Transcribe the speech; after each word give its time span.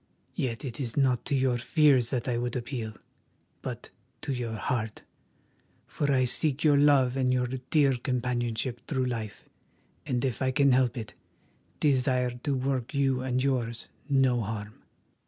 Yet 0.33 0.65
it 0.65 0.79
is 0.79 0.97
not 0.97 1.25
to 1.25 1.35
your 1.35 1.59
fears 1.59 2.09
that 2.09 2.27
I 2.27 2.39
would 2.39 2.55
appeal, 2.55 2.95
but 3.61 3.91
to 4.23 4.33
your 4.33 4.55
heart, 4.55 5.03
for 5.85 6.11
I 6.11 6.25
seek 6.25 6.63
your 6.63 6.75
love 6.75 7.15
and 7.15 7.31
your 7.31 7.45
dear 7.69 7.95
companionship 7.97 8.81
through 8.87 9.05
life, 9.05 9.45
and, 10.07 10.25
if 10.25 10.41
I 10.41 10.49
can 10.49 10.71
help 10.71 10.97
it, 10.97 11.13
desire 11.79 12.31
to 12.31 12.55
work 12.55 12.95
you 12.95 13.21
and 13.21 13.43
yours 13.43 13.89
no 14.09 14.41
harm." 14.41 14.81